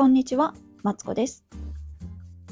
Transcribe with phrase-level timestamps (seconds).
[0.00, 1.44] こんにちは、マツコです。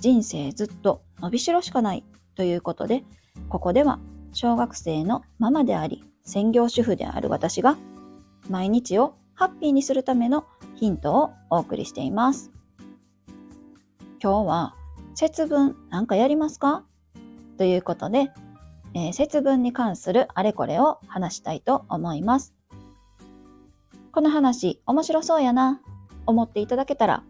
[0.00, 2.04] 人生ずっと伸びしろしかない
[2.34, 3.04] ということで、
[3.48, 4.00] ここでは
[4.34, 7.78] 小学生のママであり、専業主婦である私が、
[8.50, 12.50] 毎日をハッピーにするためのヒントをお送りしています。
[14.22, 14.74] 今日は
[15.14, 16.84] 節分なんかやりますか？
[17.56, 18.30] ということで、
[18.92, 22.52] えー節分に関するあれこれを話したいと思います。
[24.12, 25.80] この話面白そうやな
[26.26, 27.24] 思っていただけたら、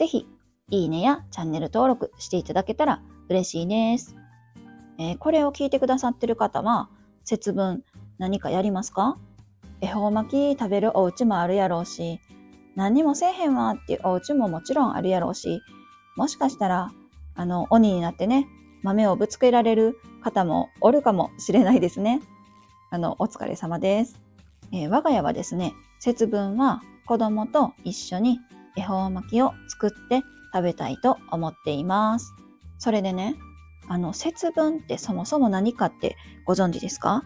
[0.00, 0.26] ぜひ
[0.70, 4.16] いいねやチャンネル登録していただけたら嬉しいです。
[4.98, 6.88] えーこれを聞いてくださってる方は、
[7.22, 7.84] 節分
[8.16, 9.18] 何かやりますか？
[9.82, 12.18] 恵方巻き食べるお家もあるやろうし、
[12.76, 15.60] 何にもせえへんわっていうお家ももちろんあるやろうし、
[16.16, 16.90] もしかしたら、
[17.34, 18.48] あの、鬼になってね、
[18.82, 22.22] 豆をぶつけられる方もおるかもしれないですね。
[22.88, 24.18] あの、お疲れ様です。
[24.72, 28.40] えー我が家はですね、節分は子供と一緒に
[28.76, 32.32] 恵方巻きを作って食べたいと思っています。
[32.78, 33.36] それでね、
[33.88, 37.22] あの、節分ってそもそも何かってご存知ですか？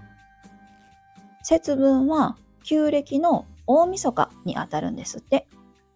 [1.42, 5.46] 節分は旧暦の大晦日にあたるんですって。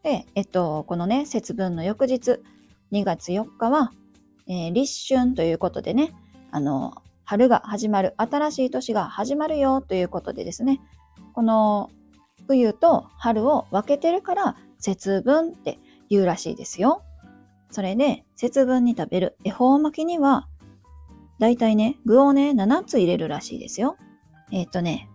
[0.03, 2.41] で、えっと、このね、節分の翌日、
[2.93, 3.93] 2月4日は、
[4.47, 6.13] えー立春ということでね、
[6.51, 10.81] あの、春が始まる、新しい年が始まるよということでですね、
[11.35, 11.91] この
[12.47, 17.03] 冬と春を分けてるから節分って言うらしいですよ。
[17.71, 20.49] それで節分に食べる恵方巻きには
[21.39, 23.97] だいたいね具をね7つ入れるらしいですよ。
[24.51, 25.09] えっ、とね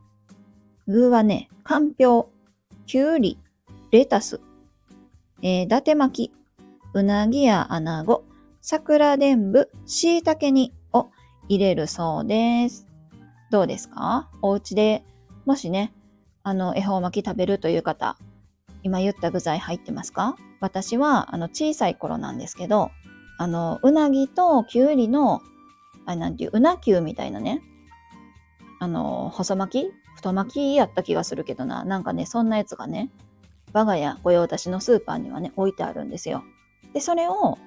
[0.88, 2.30] 具はねかんぴょ
[2.72, 3.40] う、きゅうり、
[3.92, 4.42] レタス、
[5.42, 6.34] えー、伊達巻き、
[6.94, 8.24] うなぎや穴子、
[8.62, 11.10] 桜でんぶ、しいたけ煮を
[11.50, 12.88] 入れるそうです。
[13.50, 14.30] どうですか？
[14.42, 15.04] お家で
[15.46, 15.94] もしね
[16.44, 18.18] あの、恵方巻き食べるという方、
[18.84, 20.36] 今言った具材入ってますか？
[20.60, 22.92] 私は、あの、小さい頃なんですけど、
[23.38, 25.42] あの、うなぎときゅうりの、
[26.06, 27.62] あれなんていう、うなきゅうみたいなね、
[28.80, 29.92] あの、細巻き？
[30.16, 33.10] 太巻きやった気がするけどな、なんかね、そんなやつがね、
[33.74, 36.44] 我が家御用達のスーパーにはね、置いてあるんですよ。
[36.94, 37.58] で、それを、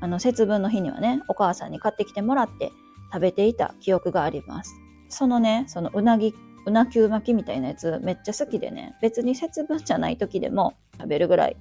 [0.00, 2.70] あの、節分の日にはね、お母さんに買ってきてもらって
[3.12, 4.74] 食べていた記憶があります。
[5.08, 6.32] そのね、そのうなぎ
[6.66, 8.96] うなきゅう巻きみたいなやつめっちゃ好きでね。
[9.00, 11.56] 別に節分じゃない時でも食べるぐらい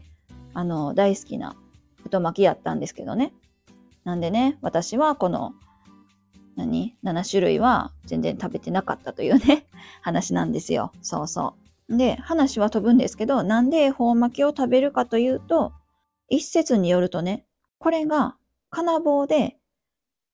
[0.54, 1.56] あの大好きな
[2.04, 3.34] 太巻きやったんですけどね。
[4.04, 5.54] なんでね私はこの
[6.56, 9.66] 何7種類は全然食べてなかったというね
[10.02, 10.92] 話なんですよ。
[11.02, 11.56] そうそ
[11.90, 11.98] う。
[11.98, 15.74] で話は飛ぶんですけどなんで恵方巻きを食べるかというと
[16.28, 17.46] 一説によるとね
[17.80, 18.36] これが
[18.70, 19.58] 金棒で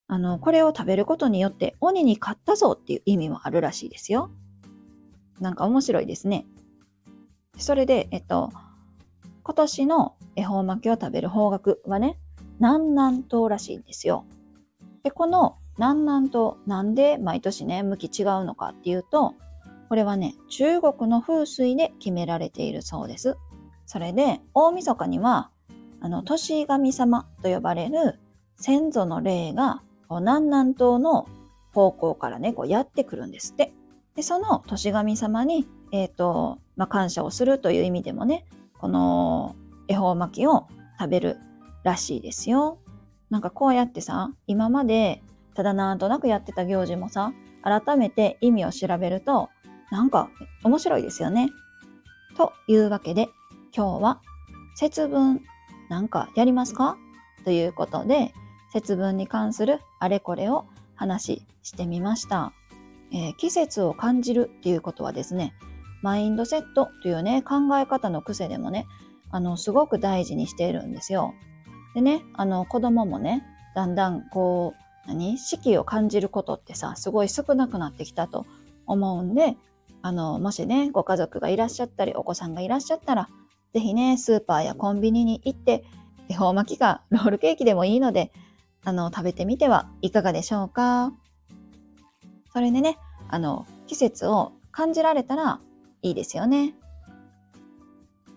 [0.08, 4.30] あのこれを食べることによって鬼に勝ったぞっていう意味もあるらしいですよ。
[5.40, 6.46] なんか面白いですね。
[7.57, 8.51] それで、えっと、
[9.44, 12.18] 今年の恵方巻きを食べる方角はね、
[12.59, 14.25] 南南東らしいんですよ。
[15.03, 19.35] で、この南南東、なんで毎年ね、向き違うのかっていうと、
[19.90, 23.38] これはね、中国の風水で決められているそうです。
[23.85, 25.52] それで、大晦日には、
[26.02, 28.19] あの、年神様と呼ばれる
[28.57, 31.28] 先祖の霊が、こう南南東の
[31.73, 33.73] 方向からね、こうやってくるんですって。
[34.16, 38.46] で、その年神様に、えっ、と、まあ、感謝をするという意味でもね、
[38.80, 39.56] この
[39.88, 40.68] 恵方巻きを
[41.00, 41.38] 食べる
[41.84, 42.80] らしいですよ。
[43.30, 45.22] なんかこうやってさ、今まで
[45.53, 47.34] ただなんとなくやってた行事もさ、
[47.64, 49.50] 改めて意味を調べると、
[49.92, 50.30] なんか
[50.64, 51.50] 面白いですよね。
[52.38, 53.30] というわけで、
[53.76, 54.22] 今日は
[54.76, 55.42] 節分
[55.90, 56.97] なんかやりますか？
[57.44, 58.34] ということで、
[58.72, 60.66] 節分に関するあれこれを
[60.96, 62.53] 話してみました。
[63.12, 65.54] えー季節を感じるっていうことはですね
[66.02, 68.86] マインドセットというね考え方の癖でもね
[69.32, 71.34] あのすごく大事にしているんですよ。
[71.94, 73.44] でねあの子供もね
[73.76, 74.74] だんだんこ
[75.06, 78.46] う何四季を感じることってさすごい少なくなってきたと
[78.86, 79.56] 思うんで
[80.02, 83.29] あのもしねご家族がいらっしゃったりお子さんがいらっしゃったら
[83.74, 85.84] 是非ねスーパーやコンビニに行って
[86.29, 88.32] 恵方巻きかロールケーキでもいいので
[88.84, 91.12] あの食べてみてはいかがでしょうか？
[92.55, 92.97] それでね、
[93.28, 95.59] あの、季節を感じられたら
[96.02, 96.73] いいですよね。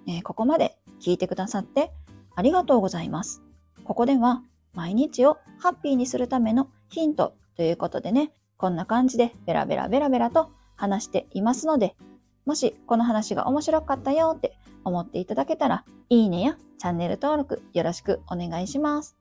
[0.08, 1.92] えーここまで聞いてくださって
[2.34, 3.42] ありがとうございます。
[3.84, 4.42] ここでは
[4.74, 11.94] 毎日をハッピーにするためのヒントということでね、こんな感じでベラベラベラベラと話していますので、
[12.44, 19.16] もしこの話が面白かったよって思っていただけたら、いいねやチャンネル登録よろしくお願いします。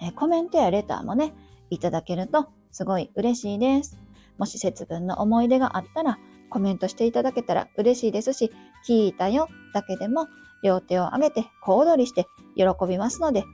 [0.00, 1.34] えーコメントやレターもね、
[1.68, 3.98] いただけるとすごい嬉しいです。
[4.38, 6.18] もし節分の思い出があったら、
[6.48, 8.50] コメントしていただけたら嬉しいですし、
[8.86, 10.26] 聞いたよだけでも
[10.62, 12.26] 両手を上げて小躍りして
[12.56, 13.44] 喜びますので、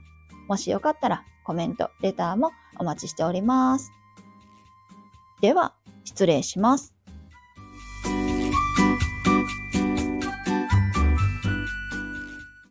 [0.47, 3.91] もしよかったらコメント、レターもお待ちしております。
[5.41, 5.73] では、
[6.03, 6.96] 失礼します。